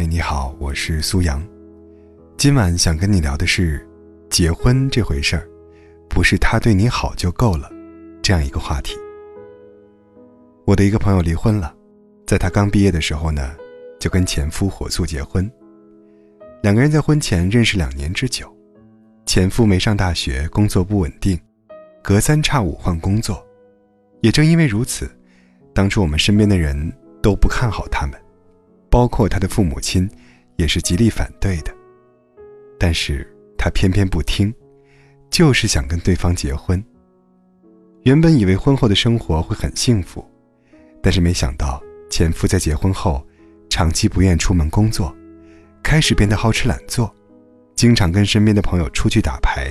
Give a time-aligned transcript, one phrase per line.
[0.00, 1.46] 嗨，你好，我是苏阳。
[2.38, 3.86] 今晚想跟你聊的是，
[4.30, 5.46] 结婚这回事儿，
[6.08, 7.70] 不是他对你好就够了，
[8.22, 8.94] 这样一个话题。
[10.64, 11.74] 我的一个朋友离婚了，
[12.26, 13.54] 在他刚毕业的时候呢，
[13.98, 15.46] 就跟前夫火速结婚。
[16.62, 18.50] 两个人在婚前认识两年之久，
[19.26, 21.38] 前夫没上大学，工作不稳定，
[22.02, 23.46] 隔三差五换工作。
[24.22, 25.10] 也正因为如此，
[25.74, 26.90] 当初我们身边的人
[27.22, 28.18] 都不看好他们。
[28.90, 30.10] 包括他的父母亲，
[30.56, 31.72] 也是极力反对的。
[32.78, 33.26] 但是
[33.56, 34.52] 他偏偏不听，
[35.30, 36.82] 就是想跟对方结婚。
[38.02, 40.24] 原本以为婚后的生活会很幸福，
[41.02, 41.80] 但是没想到
[42.10, 43.24] 前夫在结婚后，
[43.68, 45.14] 长期不愿出门工作，
[45.82, 47.14] 开始变得好吃懒做，
[47.76, 49.70] 经常跟身边的朋友出去打牌，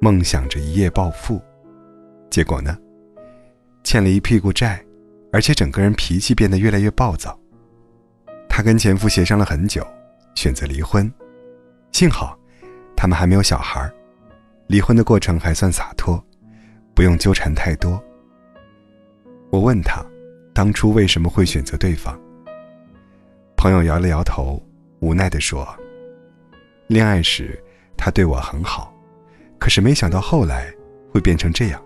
[0.00, 1.42] 梦想着一夜暴富。
[2.30, 2.78] 结果呢，
[3.82, 4.80] 欠了一屁股债，
[5.32, 7.38] 而且整个人脾气变得越来越暴躁。
[8.56, 9.86] 她跟前夫协商了很久，
[10.34, 11.12] 选择离婚。
[11.92, 12.34] 幸好，
[12.96, 13.92] 他们还没有小孩
[14.66, 16.18] 离婚的过程还算洒脱，
[16.94, 18.02] 不用纠缠太多。
[19.50, 20.02] 我问他，
[20.54, 22.18] 当初为什么会选择对方？
[23.58, 24.58] 朋友摇了摇头，
[25.00, 25.68] 无奈地说
[26.88, 27.62] ：“恋爱时，
[27.94, 28.90] 他对我很好，
[29.58, 30.72] 可是没想到后来
[31.12, 31.82] 会变成这样。”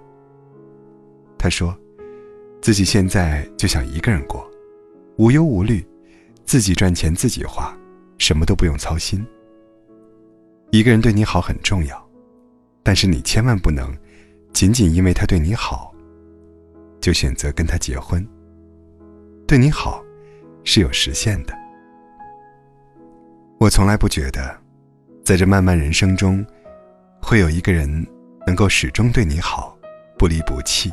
[1.36, 1.76] 他说
[2.62, 4.48] ：“自己现在就想一个人过，
[5.16, 5.84] 无忧无虑。”
[6.50, 7.72] 自己赚钱自己花，
[8.18, 9.24] 什么都不用操心。
[10.72, 12.10] 一个人对你好很重要，
[12.82, 13.96] 但是你千万不能
[14.52, 15.94] 仅仅因为他对你好，
[17.00, 18.26] 就选择跟他结婚。
[19.46, 20.02] 对你好
[20.64, 21.56] 是有时限的。
[23.60, 24.58] 我从来不觉得，
[25.24, 26.44] 在这漫漫人生中，
[27.22, 27.88] 会有一个人
[28.44, 29.78] 能够始终对你好，
[30.18, 30.90] 不离不弃。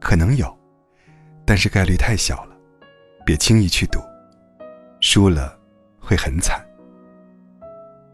[0.00, 0.52] 可能有，
[1.44, 2.56] 但是概率太小了，
[3.24, 4.00] 别轻易去赌。
[5.00, 5.58] 输了，
[5.98, 6.64] 会很惨。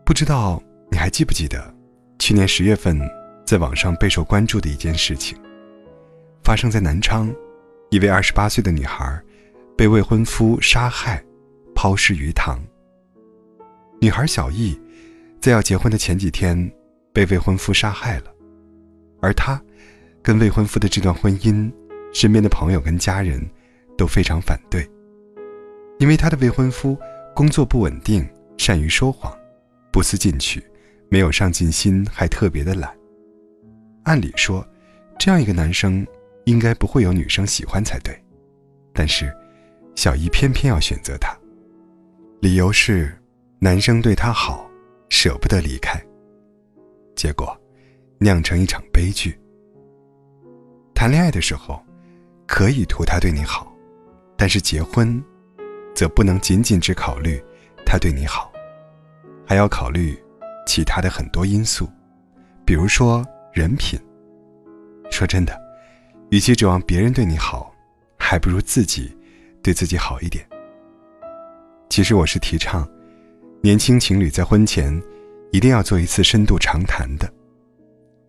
[0.05, 1.75] 不知道你还记不记得，
[2.19, 2.97] 去年十月份，
[3.45, 5.37] 在网上备受关注的一件事情，
[6.45, 7.35] 发生在南昌，
[7.91, 9.21] 一位二十八岁的女孩，
[9.77, 11.23] 被未婚夫杀害，
[11.75, 12.57] 抛尸鱼塘。
[14.01, 14.81] 女孩小易，
[15.41, 16.71] 在要结婚的前几天，
[17.13, 18.33] 被未婚夫杀害了，
[19.21, 19.61] 而她，
[20.23, 21.69] 跟未婚夫的这段婚姻，
[22.13, 23.45] 身边的朋友跟家人，
[23.99, 24.89] 都非常反对。
[25.99, 26.99] 因为她的未婚夫
[27.35, 29.33] 工作不稳定，善于说谎，
[29.93, 30.63] 不思进取，
[31.09, 32.95] 没有上进心，还特别的懒。
[34.05, 34.67] 按理说，
[35.19, 36.07] 这样一个男生
[36.45, 38.17] 应该不会有女生喜欢才对，
[38.93, 39.35] 但是
[39.95, 41.37] 小姨偏偏要选择他，
[42.41, 43.13] 理由是
[43.59, 44.71] 男生对她好，
[45.09, 46.01] 舍不得离开。
[47.15, 47.59] 结果
[48.19, 49.39] 酿成一场悲剧。
[50.95, 51.83] 谈恋爱的时候，
[52.47, 53.71] 可以图他对你好，
[54.37, 55.23] 但是结婚。
[55.97, 57.43] 则不能仅仅只考虑
[57.87, 58.53] 他对你好，
[59.47, 60.15] 还要考虑
[60.67, 61.89] 其他的很多因素，
[62.67, 63.99] 比如说人品。
[65.11, 65.59] 说真的，
[66.31, 67.73] 与其指望别人对你好，
[68.19, 69.17] 还不如自己
[69.63, 70.47] 对自己好一点。
[71.89, 72.87] 其实我是提倡，
[73.63, 75.03] 年轻情侣在婚前
[75.51, 77.33] 一定要做一次深度长谈的，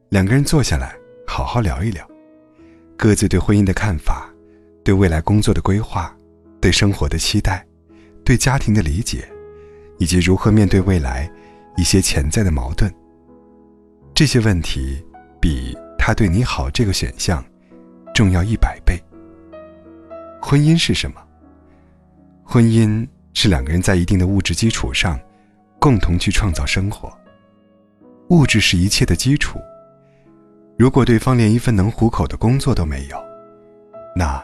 [0.08, 0.96] 两个人坐下来
[1.28, 2.08] 好好聊一聊，
[2.96, 4.30] 各自对婚姻的看法，
[4.86, 6.17] 对未来工作的规划。
[6.60, 7.66] 对生活的期待，
[8.24, 9.28] 对家庭的理解，
[9.98, 11.30] 以及如何面对未来
[11.76, 12.94] 一些潜在的矛盾。
[14.14, 15.06] 这些问题
[15.40, 17.44] 比他对你好这个选项
[18.14, 19.00] 重要一百倍。
[20.42, 21.22] 婚姻是什么？
[22.44, 25.20] 婚姻是两个人在一定的物质基础上，
[25.80, 27.12] 共同去创造生活。
[28.30, 29.60] 物质是一切的基础。
[30.78, 33.18] 如果对方连一份能糊口的工作都没有，
[34.16, 34.44] 那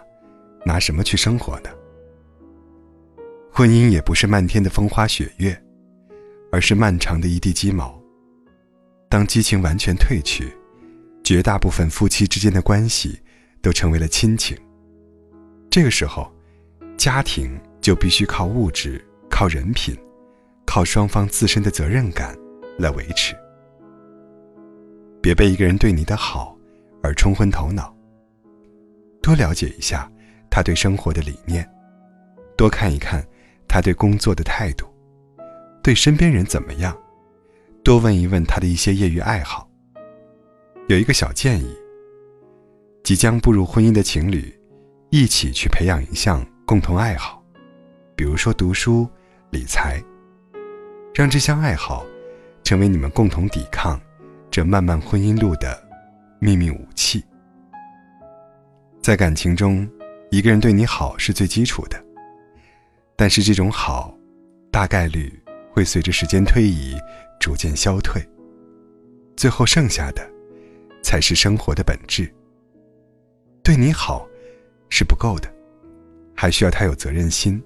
[0.65, 1.69] 拿什么去生活呢？
[3.55, 5.55] 婚姻也不是漫天的风花雪月，
[6.51, 8.01] 而是漫长的一地鸡毛。
[9.07, 10.51] 当激情完全褪去，
[11.23, 13.15] 绝大部分夫妻之间的关系
[13.61, 14.57] 都成为了亲情。
[15.69, 16.33] 这个时候，
[16.97, 19.95] 家庭就必须靠物质、靠人品、
[20.65, 22.35] 靠双方自身的责任感
[22.79, 23.35] 来维持。
[25.21, 26.57] 别被一个人对你的好
[27.03, 27.95] 而冲昏头脑。
[29.21, 30.11] 多了解一下
[30.49, 31.69] 他对生活的理念，
[32.57, 33.23] 多看一看。
[33.73, 34.85] 他对工作的态度，
[35.81, 36.95] 对身边人怎么样？
[37.83, 39.67] 多问一问他的一些业余爱好。
[40.89, 41.75] 有一个小建议：
[43.03, 44.55] 即将步入婚姻的情侣，
[45.09, 47.43] 一起去培养一项共同爱好，
[48.15, 49.09] 比如说读书、
[49.49, 49.99] 理财，
[51.15, 52.05] 让这项爱好
[52.63, 53.99] 成为你们共同抵抗
[54.51, 55.83] 这漫漫婚姻路的
[56.37, 57.25] 秘密武器。
[59.01, 59.89] 在感情中，
[60.29, 61.99] 一个人对你好是最基础的。
[63.15, 64.15] 但是这种好，
[64.71, 65.31] 大概率
[65.71, 66.95] 会随着时间推移
[67.39, 68.21] 逐渐消退。
[69.35, 70.27] 最后剩下的，
[71.01, 72.31] 才是生活的本质。
[73.63, 74.27] 对你好，
[74.89, 75.51] 是不够的，
[76.35, 77.63] 还需要他有责任心，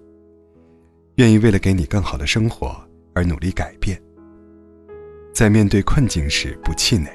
[1.15, 2.75] 愿意为了给你更好的生活
[3.13, 3.99] 而努力改变。
[5.33, 7.09] 在面对困境时不气馁，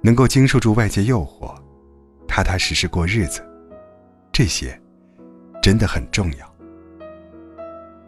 [0.00, 1.54] 能够经受住外界诱惑，
[2.26, 3.40] 踏踏实实过日子，
[4.32, 4.80] 这些
[5.62, 6.55] 真的很重要。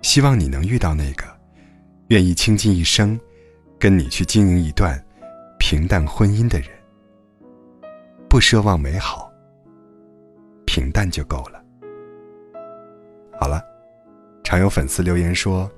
[0.08, 1.24] 希望你能遇到那个
[2.06, 3.20] 愿意倾尽一生
[3.78, 4.98] 跟你去经营一段。
[5.58, 6.70] 平淡婚姻的人，
[8.26, 9.30] 不奢望美好，
[10.64, 11.62] 平淡就够了。
[13.38, 13.62] 好了，
[14.42, 15.70] 常有粉丝留言说，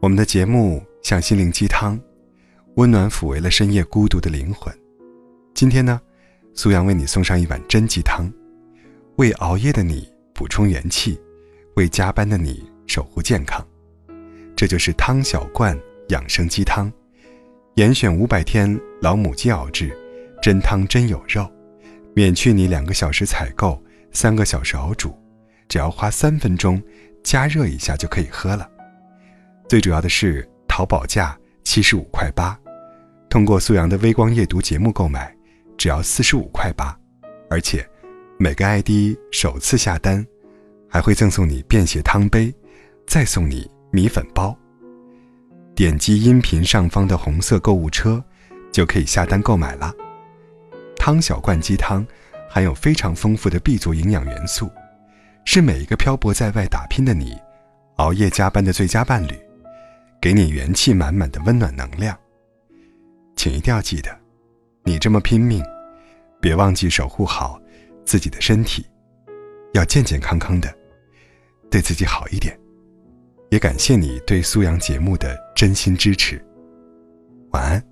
[0.00, 2.00] 我们的节目像心灵鸡汤，
[2.76, 4.74] 温暖抚慰了深夜孤独的灵魂。
[5.52, 6.00] 今天呢，
[6.54, 8.32] 苏阳为你送上一碗真鸡汤，
[9.16, 11.20] 为熬夜的你补充元气，
[11.76, 13.66] 为加班的你守护健康。
[14.54, 16.92] 这就是汤小罐养生鸡汤。
[17.74, 19.96] 严选五百天老母鸡熬制，
[20.42, 21.50] 真汤真有肉，
[22.14, 23.82] 免去你两个小时采购、
[24.12, 25.18] 三个小时熬煮，
[25.68, 26.82] 只要花三分钟
[27.24, 28.68] 加热一下就可以喝了。
[29.68, 31.34] 最主要的是，淘宝价
[31.64, 32.58] 七十五块八，
[33.30, 35.34] 通过苏阳的微光夜读节目购买，
[35.78, 36.94] 只要四十五块八，
[37.48, 37.88] 而且
[38.38, 40.26] 每个 ID 首次下单，
[40.90, 42.54] 还会赠送你便携汤杯，
[43.06, 44.56] 再送你米粉包。
[45.74, 48.22] 点击音频上方的红色购物车，
[48.70, 49.92] 就可以下单购买了。
[50.96, 52.06] 汤小罐鸡汤
[52.48, 54.70] 含有非常丰富的 B 族营养元素，
[55.44, 57.36] 是每一个漂泊在外打拼的你，
[57.96, 59.34] 熬夜加班的最佳伴侣，
[60.20, 62.16] 给你元气满满的温暖能量。
[63.34, 64.16] 请一定要记得，
[64.84, 65.64] 你这么拼命，
[66.40, 67.60] 别忘记守护好
[68.04, 68.86] 自己的身体，
[69.72, 70.72] 要健健康康的，
[71.70, 72.56] 对自己好一点。
[73.52, 76.42] 也感谢你对苏阳节目的真心支持。
[77.50, 77.91] 晚安。